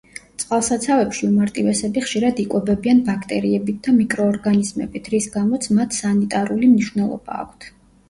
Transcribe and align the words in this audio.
წყალსაცავებში 0.43 1.21
უმარტივესები 1.27 2.03
ხშირად 2.07 2.41
იკვებებიან 2.45 3.03
ბაქტერიებით 3.11 3.79
და 3.89 3.95
მიკროორგანიზმებით, 4.01 5.13
რის 5.17 5.33
გამოც 5.39 5.71
მათ 5.79 6.03
სანიტარული 6.03 6.75
მნიშვნელობა 6.77 7.43
აქვთ. 7.49 7.75